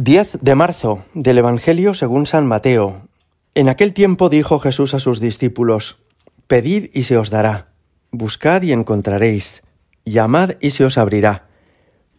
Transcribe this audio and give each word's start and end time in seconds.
10 0.00 0.38
de 0.42 0.54
marzo 0.54 1.04
del 1.12 1.38
Evangelio 1.38 1.92
según 1.92 2.26
San 2.26 2.46
Mateo. 2.46 3.08
En 3.56 3.68
aquel 3.68 3.92
tiempo 3.92 4.28
dijo 4.28 4.60
Jesús 4.60 4.94
a 4.94 5.00
sus 5.00 5.18
discípulos, 5.18 5.98
Pedid 6.46 6.90
y 6.94 7.02
se 7.02 7.16
os 7.16 7.30
dará, 7.30 7.72
buscad 8.12 8.62
y 8.62 8.70
encontraréis, 8.70 9.64
llamad 10.04 10.52
y 10.60 10.70
se 10.70 10.84
os 10.84 10.98
abrirá, 10.98 11.48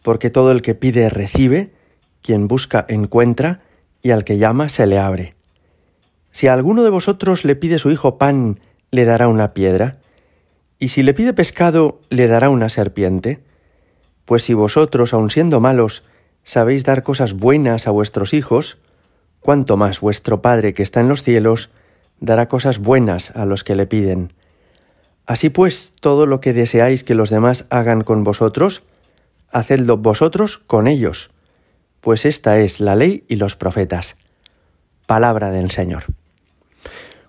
porque 0.02 0.28
todo 0.28 0.50
el 0.50 0.60
que 0.60 0.74
pide 0.74 1.08
recibe, 1.08 1.72
quien 2.20 2.48
busca 2.48 2.84
encuentra, 2.86 3.62
y 4.02 4.10
al 4.10 4.24
que 4.24 4.36
llama 4.36 4.68
se 4.68 4.86
le 4.86 4.98
abre. 4.98 5.34
Si 6.32 6.48
a 6.48 6.52
alguno 6.52 6.82
de 6.82 6.90
vosotros 6.90 7.46
le 7.46 7.56
pide 7.56 7.78
su 7.78 7.90
hijo 7.90 8.18
pan, 8.18 8.60
le 8.90 9.06
dará 9.06 9.26
una 9.26 9.54
piedra, 9.54 10.00
y 10.78 10.88
si 10.88 11.02
le 11.02 11.14
pide 11.14 11.32
pescado, 11.32 12.02
le 12.10 12.26
dará 12.26 12.50
una 12.50 12.68
serpiente. 12.68 13.42
Pues 14.26 14.42
si 14.42 14.52
vosotros, 14.52 15.14
aun 15.14 15.30
siendo 15.30 15.60
malos, 15.60 16.04
sabéis 16.44 16.84
dar 16.84 17.02
cosas 17.02 17.34
buenas 17.34 17.86
a 17.86 17.90
vuestros 17.90 18.34
hijos, 18.34 18.78
cuanto 19.40 19.76
más 19.76 20.00
vuestro 20.00 20.42
Padre 20.42 20.74
que 20.74 20.82
está 20.82 21.00
en 21.00 21.08
los 21.08 21.22
cielos 21.22 21.70
dará 22.20 22.48
cosas 22.48 22.78
buenas 22.78 23.34
a 23.34 23.46
los 23.46 23.64
que 23.64 23.74
le 23.74 23.86
piden. 23.86 24.32
Así 25.26 25.48
pues, 25.48 25.92
todo 26.00 26.26
lo 26.26 26.40
que 26.40 26.52
deseáis 26.52 27.04
que 27.04 27.14
los 27.14 27.30
demás 27.30 27.66
hagan 27.70 28.02
con 28.02 28.24
vosotros, 28.24 28.82
hacedlo 29.50 29.96
vosotros 29.96 30.58
con 30.58 30.86
ellos, 30.86 31.30
pues 32.00 32.24
esta 32.24 32.58
es 32.58 32.80
la 32.80 32.96
ley 32.96 33.24
y 33.28 33.36
los 33.36 33.56
profetas. 33.56 34.16
Palabra 35.06 35.50
del 35.50 35.70
Señor. 35.70 36.04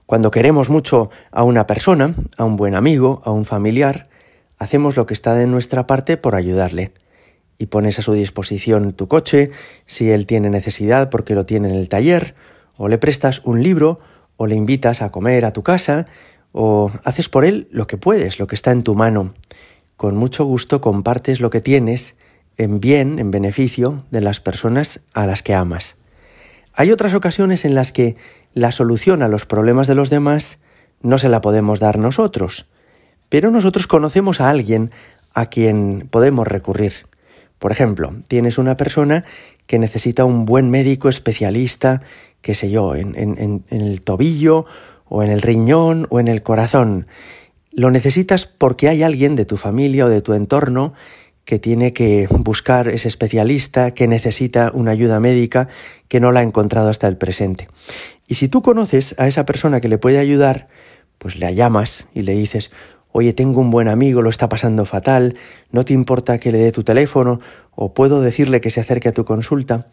Cuando 0.05 0.31
queremos 0.31 0.69
mucho 0.69 1.09
a 1.31 1.43
una 1.43 1.67
persona, 1.67 2.13
a 2.37 2.43
un 2.43 2.57
buen 2.57 2.75
amigo, 2.75 3.21
a 3.23 3.31
un 3.31 3.45
familiar, 3.45 4.09
hacemos 4.57 4.97
lo 4.97 5.05
que 5.05 5.13
está 5.13 5.33
de 5.35 5.47
nuestra 5.47 5.87
parte 5.87 6.17
por 6.17 6.35
ayudarle 6.35 6.91
y 7.61 7.67
pones 7.67 7.99
a 7.99 8.01
su 8.01 8.13
disposición 8.13 8.93
tu 8.93 9.07
coche, 9.07 9.51
si 9.85 10.09
él 10.09 10.25
tiene 10.25 10.49
necesidad 10.49 11.11
porque 11.11 11.35
lo 11.35 11.45
tiene 11.45 11.69
en 11.69 11.75
el 11.75 11.89
taller, 11.89 12.33
o 12.75 12.87
le 12.87 12.97
prestas 12.97 13.43
un 13.45 13.61
libro, 13.61 13.99
o 14.35 14.47
le 14.47 14.55
invitas 14.55 15.03
a 15.03 15.11
comer 15.11 15.45
a 15.45 15.53
tu 15.53 15.61
casa, 15.61 16.07
o 16.53 16.91
haces 17.03 17.29
por 17.29 17.45
él 17.45 17.67
lo 17.69 17.85
que 17.85 17.97
puedes, 17.97 18.39
lo 18.39 18.47
que 18.47 18.55
está 18.55 18.71
en 18.71 18.81
tu 18.81 18.95
mano. 18.95 19.35
Con 19.95 20.17
mucho 20.17 20.43
gusto 20.43 20.81
compartes 20.81 21.39
lo 21.39 21.51
que 21.51 21.61
tienes 21.61 22.15
en 22.57 22.79
bien, 22.79 23.19
en 23.19 23.29
beneficio 23.29 24.05
de 24.09 24.21
las 24.21 24.39
personas 24.39 25.01
a 25.13 25.27
las 25.27 25.43
que 25.43 25.53
amas. 25.53 25.97
Hay 26.73 26.91
otras 26.91 27.13
ocasiones 27.13 27.63
en 27.63 27.75
las 27.75 27.91
que 27.91 28.15
la 28.55 28.71
solución 28.71 29.21
a 29.21 29.27
los 29.27 29.45
problemas 29.45 29.85
de 29.85 29.93
los 29.93 30.09
demás 30.09 30.57
no 31.03 31.19
se 31.19 31.29
la 31.29 31.41
podemos 31.41 31.79
dar 31.79 31.99
nosotros, 31.99 32.65
pero 33.29 33.51
nosotros 33.51 33.85
conocemos 33.85 34.41
a 34.41 34.49
alguien 34.49 34.89
a 35.35 35.45
quien 35.45 36.07
podemos 36.09 36.47
recurrir. 36.47 37.10
Por 37.61 37.71
ejemplo, 37.71 38.11
tienes 38.27 38.57
una 38.57 38.75
persona 38.75 39.23
que 39.67 39.77
necesita 39.77 40.25
un 40.25 40.45
buen 40.45 40.71
médico 40.71 41.09
especialista, 41.09 42.01
qué 42.41 42.55
sé 42.55 42.71
yo, 42.71 42.95
en, 42.95 43.63
el 43.69 44.01
tobillo 44.01 44.65
o 45.07 45.21
en 45.21 45.29
el 45.29 45.43
riñón 45.43 46.07
o 46.09 46.19
en 46.19 46.27
el 46.27 46.41
corazón. 46.41 47.05
Lo 47.71 47.91
necesitas 47.91 48.47
porque 48.47 48.89
hay 48.89 49.03
alguien 49.03 49.35
de 49.35 49.45
tu 49.45 49.57
familia 49.57 50.07
o 50.07 50.09
de 50.09 50.23
tu 50.23 50.33
entorno 50.33 50.93
que 51.45 51.59
tiene 51.59 51.93
que 51.93 52.27
buscar 52.31 52.87
ese 52.87 53.07
especialista, 53.07 53.93
que 53.93 54.07
necesita 54.07 54.71
una 54.73 54.89
ayuda 54.89 55.19
médica 55.19 55.67
que 56.07 56.19
no 56.19 56.31
la 56.31 56.39
ha 56.39 56.43
encontrado 56.43 56.89
hasta 56.89 57.07
el 57.07 57.17
presente. 57.17 57.67
Y 58.27 58.35
si 58.35 58.47
tú 58.47 58.63
conoces 58.63 59.13
a 59.19 59.27
esa 59.27 59.45
persona 59.45 59.81
que 59.81 59.87
le 59.87 59.99
puede 59.99 60.17
ayudar, 60.17 60.67
pues 61.19 61.35
le 61.37 61.53
llamas 61.53 62.07
y 62.15 62.23
le 62.23 62.33
dices, 62.33 62.71
oye, 63.11 63.33
tengo 63.33 63.59
un 63.61 63.71
buen 63.71 63.87
amigo, 63.87 64.21
lo 64.21 64.29
está 64.29 64.49
pasando 64.49 64.85
fatal, 64.85 65.35
no 65.71 65.85
te 65.85 65.93
importa 65.93 66.39
que 66.39 66.51
le 66.51 66.59
dé 66.59 66.71
tu 66.71 66.83
teléfono 66.83 67.39
o 67.75 67.93
puedo 67.93 68.21
decirle 68.21 68.61
que 68.61 68.71
se 68.71 68.81
acerque 68.81 69.09
a 69.09 69.11
tu 69.11 69.25
consulta. 69.25 69.87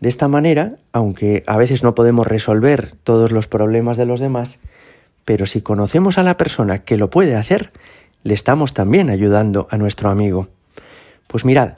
De 0.00 0.08
esta 0.08 0.28
manera, 0.28 0.76
aunque 0.92 1.44
a 1.46 1.56
veces 1.56 1.82
no 1.82 1.94
podemos 1.94 2.26
resolver 2.26 2.94
todos 3.04 3.32
los 3.32 3.48
problemas 3.48 3.96
de 3.96 4.06
los 4.06 4.20
demás, 4.20 4.58
pero 5.24 5.46
si 5.46 5.60
conocemos 5.60 6.18
a 6.18 6.22
la 6.22 6.36
persona 6.36 6.84
que 6.84 6.96
lo 6.96 7.10
puede 7.10 7.36
hacer, 7.36 7.72
le 8.22 8.34
estamos 8.34 8.74
también 8.74 9.10
ayudando 9.10 9.68
a 9.70 9.78
nuestro 9.78 10.10
amigo. 10.10 10.48
Pues 11.26 11.44
mirad, 11.44 11.74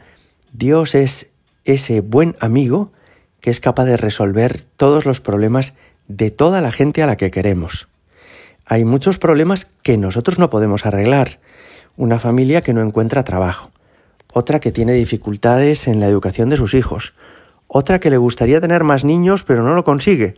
Dios 0.53 0.95
es 0.95 1.31
ese 1.65 2.01
buen 2.01 2.37
amigo 2.41 2.93
que 3.41 3.51
es 3.51 3.61
capaz 3.61 3.85
de 3.85 3.97
resolver 3.97 4.61
todos 4.77 5.07
los 5.07 5.21
problemas 5.21 5.75
de 6.09 6.31
toda 6.31 6.61
la 6.61 6.73
gente 6.73 7.03
a 7.03 7.07
la 7.07 7.17
que 7.17 7.31
queremos 7.31 7.90
hay 8.71 8.85
muchos 8.85 9.19
problemas 9.19 9.67
que 9.83 9.99
nosotros 9.99 10.39
no 10.39 10.49
podemos 10.49 10.87
arreglar. 10.87 11.41
Una 11.97 12.21
familia 12.21 12.63
que 12.63 12.73
no 12.73 12.83
encuentra 12.83 13.25
trabajo, 13.25 13.73
otra 14.33 14.61
que 14.61 14.71
tiene 14.71 14.93
dificultades 14.93 15.89
en 15.89 15.99
la 15.99 16.07
educación 16.07 16.51
de 16.51 16.57
sus 16.57 16.75
hijos, 16.75 17.13
otra 17.67 17.99
que 17.99 18.11
le 18.11 18.17
gustaría 18.17 18.61
tener 18.61 18.85
más 18.85 19.05
niños 19.05 19.43
pero 19.43 19.65
no 19.65 19.75
lo 19.75 19.83
consigue, 19.83 20.37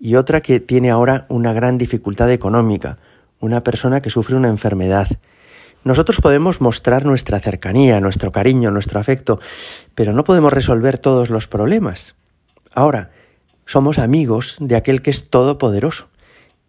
y 0.00 0.16
otra 0.16 0.40
que 0.40 0.58
tiene 0.58 0.90
ahora 0.90 1.26
una 1.28 1.52
gran 1.52 1.78
dificultad 1.78 2.32
económica, 2.32 2.98
una 3.38 3.60
persona 3.60 4.02
que 4.02 4.10
sufre 4.10 4.34
una 4.34 4.48
enfermedad. 4.48 5.06
Nosotros 5.84 6.20
podemos 6.20 6.60
mostrar 6.60 7.04
nuestra 7.04 7.38
cercanía, 7.38 8.00
nuestro 8.00 8.32
cariño, 8.32 8.72
nuestro 8.72 8.98
afecto, 8.98 9.38
pero 9.94 10.12
no 10.12 10.24
podemos 10.24 10.52
resolver 10.52 10.98
todos 10.98 11.30
los 11.30 11.46
problemas. 11.46 12.16
Ahora, 12.74 13.12
somos 13.64 14.00
amigos 14.00 14.56
de 14.58 14.74
aquel 14.74 15.02
que 15.02 15.10
es 15.10 15.30
todopoderoso 15.30 16.08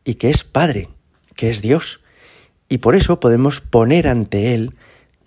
y 0.03 0.15
que 0.15 0.29
es 0.29 0.43
Padre, 0.43 0.89
que 1.35 1.49
es 1.49 1.61
Dios. 1.61 2.01
Y 2.69 2.79
por 2.79 2.95
eso 2.95 3.19
podemos 3.19 3.61
poner 3.61 4.07
ante 4.07 4.53
Él 4.53 4.75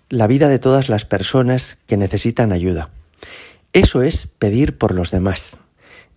la 0.09 0.27
vida 0.27 0.49
de 0.49 0.59
todas 0.59 0.89
las 0.89 1.05
personas 1.05 1.77
que 1.87 1.97
necesitan 1.97 2.51
ayuda. 2.51 2.89
Eso 3.73 4.01
es 4.01 4.27
pedir 4.27 4.77
por 4.77 4.93
los 4.93 5.11
demás. 5.11 5.57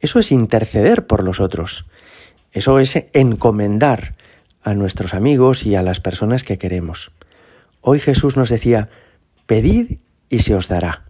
Eso 0.01 0.19
es 0.19 0.31
interceder 0.31 1.07
por 1.07 1.25
los 1.25 1.41
otros. 1.41 1.87
Eso 2.53 2.79
es 2.79 3.05
encomendar 3.13 4.15
a 4.63 4.75
nuestros 4.75 5.15
amigos 5.15 5.67
y 5.67 5.75
a 5.75 5.83
las 5.83 6.01
personas 6.01 6.45
que 6.45 6.59
queremos. 6.59 7.11
Hoy 7.81 8.01
Jesús 8.01 8.37
nos 8.37 8.49
decía, 8.49 8.89
pedid 9.47 9.99
y 10.29 10.41
se 10.41 10.55
os 10.55 10.69
dará. 10.69 11.05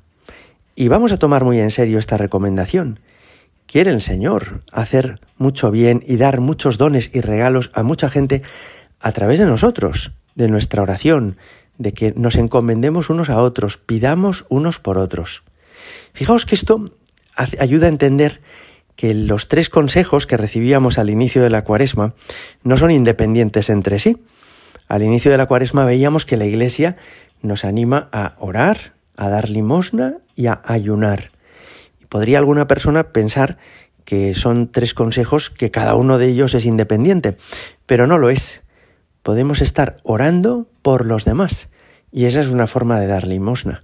Y 0.75 0.88
vamos 0.88 1.12
a 1.12 1.19
tomar 1.19 1.44
muy 1.44 1.60
en 1.60 1.70
serio 1.70 1.98
esta 1.98 2.16
recomendación 2.16 3.00
quiere 3.69 3.93
el 3.93 4.03
Señor 4.03 4.62
hacer 4.73 5.21
mucho 5.37 5.71
bien 5.71 6.03
y 6.05 6.17
dar 6.17 6.41
muchos 6.41 6.79
dones 6.79 7.11
y 7.15 7.21
regalos 7.21 7.71
a 7.75 7.84
mucha 7.84 8.11
gente 8.11 8.43
a 8.99 9.12
través 9.12 9.39
de 9.39 9.47
nosotros, 9.47 10.12
de 10.34 10.49
nuestra 10.49 10.83
oración, 10.83 11.37
de 11.77 11.93
que 11.93 12.12
nos 12.17 12.34
encomendemos 12.34 13.11
unos 13.11 13.31
a 13.31 13.41
otros, 13.41 13.77
pidamos 13.77 14.47
unos 14.49 14.81
por 14.81 14.99
otros. 14.99 15.45
Fijaos 16.12 16.47
que 16.47 16.57
esto 16.57 16.91
ayuda 17.37 17.87
a 17.87 17.91
entender 17.91 18.41
que 18.97 19.15
los 19.15 19.47
tres 19.47 19.69
consejos 19.69 20.27
que 20.27 20.37
recibíamos 20.37 20.99
al 20.99 21.11
inicio 21.11 21.41
de 21.41 21.51
la 21.51 21.62
cuaresma 21.62 22.15
no 22.65 22.77
son 22.77 22.91
independientes 22.91 23.71
entre 23.71 24.01
sí. 24.01 24.17
Al 24.89 25.03
inicio 25.03 25.31
de 25.31 25.37
la 25.37 25.47
cuaresma 25.47 25.84
veíamos 25.84 26.25
que 26.25 26.37
la 26.37 26.47
Iglesia 26.47 26.97
nos 27.41 27.65
anima 27.65 28.09
a 28.11 28.34
orar, 28.39 28.95
a 29.17 29.28
dar 29.28 29.51
limosna 29.51 30.17
y 30.34 30.47
a 30.47 30.61
ayunar. 30.65 31.31
Podría 32.09 32.39
alguna 32.39 32.67
persona 32.67 33.13
pensar 33.13 33.59
que 34.05 34.35
son 34.35 34.73
tres 34.73 34.95
consejos 34.95 35.51
que 35.51 35.71
cada 35.71 35.95
uno 35.95 36.19
de 36.19 36.29
ellos 36.29 36.55
es 36.55 36.65
independiente, 36.65 37.37
pero 37.87 38.07
no 38.07 38.17
lo 38.17 38.31
es. 38.31 38.63
Podemos 39.23 39.61
estar 39.61 39.99
orando 40.03 40.67
por 40.83 41.05
los 41.05 41.25
demás 41.25 41.69
y 42.11 42.25
esa 42.25 42.41
es 42.41 42.49
una 42.49 42.67
forma 42.67 42.99
de 42.99 43.07
dar 43.07 43.27
limosna. 43.27 43.83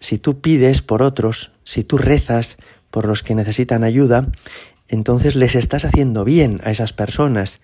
Si 0.00 0.18
tú 0.18 0.40
pides 0.40 0.82
por 0.82 1.02
otros, 1.02 1.52
si 1.62 1.84
tú 1.84 1.98
rezas 1.98 2.58
por 2.90 3.06
los 3.06 3.22
que 3.22 3.34
necesitan 3.34 3.84
ayuda, 3.84 4.26
entonces 4.88 5.36
les 5.36 5.54
estás 5.54 5.84
haciendo 5.84 6.24
bien 6.24 6.60
a 6.64 6.70
esas 6.70 6.92
personas 6.92 7.60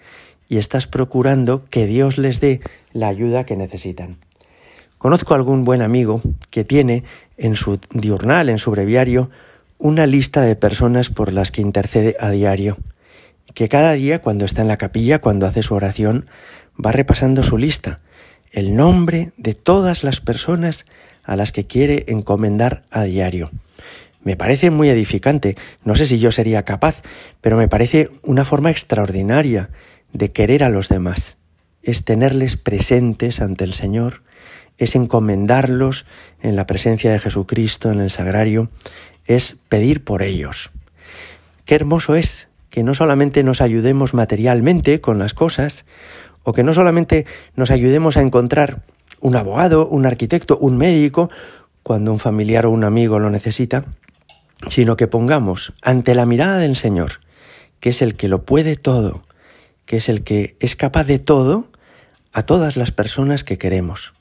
y 0.48 0.58
estás 0.58 0.86
procurando 0.86 1.64
que 1.70 1.86
Dios 1.86 2.18
les 2.18 2.40
dé 2.40 2.60
la 2.92 3.08
ayuda 3.08 3.44
que 3.44 3.56
necesitan. 3.56 4.18
Conozco 4.98 5.34
algún 5.34 5.64
buen 5.64 5.82
amigo 5.82 6.20
que 6.50 6.64
tiene 6.64 7.04
en 7.36 7.56
su 7.56 7.78
diurnal, 7.92 8.48
en 8.48 8.58
su 8.58 8.70
breviario, 8.70 9.30
una 9.80 10.06
lista 10.06 10.42
de 10.42 10.56
personas 10.56 11.08
por 11.08 11.32
las 11.32 11.50
que 11.50 11.62
intercede 11.62 12.14
a 12.20 12.28
diario, 12.28 12.76
que 13.54 13.70
cada 13.70 13.92
día 13.94 14.20
cuando 14.20 14.44
está 14.44 14.60
en 14.60 14.68
la 14.68 14.76
capilla, 14.76 15.20
cuando 15.20 15.46
hace 15.46 15.62
su 15.62 15.74
oración, 15.74 16.26
va 16.78 16.92
repasando 16.92 17.42
su 17.42 17.56
lista, 17.56 18.00
el 18.52 18.76
nombre 18.76 19.32
de 19.38 19.54
todas 19.54 20.04
las 20.04 20.20
personas 20.20 20.84
a 21.24 21.34
las 21.34 21.50
que 21.50 21.66
quiere 21.66 22.04
encomendar 22.08 22.82
a 22.90 23.04
diario. 23.04 23.50
Me 24.22 24.36
parece 24.36 24.70
muy 24.70 24.90
edificante, 24.90 25.56
no 25.82 25.94
sé 25.94 26.04
si 26.04 26.18
yo 26.18 26.30
sería 26.30 26.66
capaz, 26.66 27.00
pero 27.40 27.56
me 27.56 27.68
parece 27.68 28.10
una 28.22 28.44
forma 28.44 28.70
extraordinaria 28.70 29.70
de 30.12 30.30
querer 30.30 30.62
a 30.62 30.68
los 30.68 30.90
demás. 30.90 31.38
Es 31.82 32.04
tenerles 32.04 32.58
presentes 32.58 33.40
ante 33.40 33.64
el 33.64 33.72
Señor, 33.72 34.22
es 34.76 34.94
encomendarlos 34.94 36.04
en 36.42 36.56
la 36.56 36.66
presencia 36.66 37.12
de 37.12 37.18
Jesucristo 37.18 37.90
en 37.90 38.00
el 38.00 38.10
sagrario, 38.10 38.70
es 39.26 39.56
pedir 39.68 40.04
por 40.04 40.22
ellos. 40.22 40.70
Qué 41.64 41.74
hermoso 41.74 42.14
es 42.14 42.48
que 42.70 42.82
no 42.82 42.94
solamente 42.94 43.42
nos 43.42 43.60
ayudemos 43.60 44.14
materialmente 44.14 45.00
con 45.00 45.18
las 45.18 45.34
cosas, 45.34 45.84
o 46.42 46.52
que 46.52 46.62
no 46.62 46.72
solamente 46.72 47.26
nos 47.54 47.70
ayudemos 47.70 48.16
a 48.16 48.22
encontrar 48.22 48.82
un 49.20 49.36
abogado, 49.36 49.86
un 49.88 50.06
arquitecto, 50.06 50.56
un 50.58 50.78
médico, 50.78 51.30
cuando 51.82 52.12
un 52.12 52.18
familiar 52.18 52.66
o 52.66 52.70
un 52.70 52.84
amigo 52.84 53.18
lo 53.18 53.30
necesita, 53.30 53.84
sino 54.68 54.96
que 54.96 55.06
pongamos 55.06 55.72
ante 55.82 56.14
la 56.14 56.26
mirada 56.26 56.58
del 56.58 56.76
Señor, 56.76 57.20
que 57.80 57.90
es 57.90 58.02
el 58.02 58.14
que 58.14 58.28
lo 58.28 58.44
puede 58.44 58.76
todo, 58.76 59.22
que 59.86 59.96
es 59.96 60.08
el 60.08 60.22
que 60.22 60.56
es 60.60 60.76
capaz 60.76 61.04
de 61.04 61.18
todo, 61.18 61.68
a 62.32 62.44
todas 62.44 62.76
las 62.76 62.92
personas 62.92 63.44
que 63.44 63.58
queremos. 63.58 64.14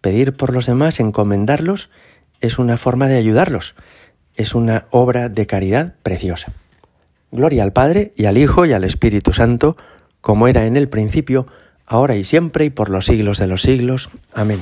Pedir 0.00 0.36
por 0.36 0.52
los 0.52 0.66
demás, 0.66 1.00
encomendarlos, 1.00 1.90
es 2.40 2.58
una 2.58 2.76
forma 2.76 3.08
de 3.08 3.16
ayudarlos, 3.16 3.74
es 4.40 4.54
una 4.54 4.86
obra 4.90 5.28
de 5.28 5.46
caridad 5.46 5.94
preciosa. 6.02 6.52
Gloria 7.30 7.62
al 7.62 7.72
Padre 7.72 8.12
y 8.16 8.24
al 8.24 8.38
Hijo 8.38 8.64
y 8.66 8.72
al 8.72 8.84
Espíritu 8.84 9.32
Santo, 9.32 9.76
como 10.20 10.48
era 10.48 10.66
en 10.66 10.76
el 10.76 10.88
principio, 10.88 11.46
ahora 11.86 12.16
y 12.16 12.24
siempre 12.24 12.64
y 12.64 12.70
por 12.70 12.88
los 12.88 13.06
siglos 13.06 13.38
de 13.38 13.46
los 13.46 13.62
siglos. 13.62 14.10
Amén. 14.32 14.60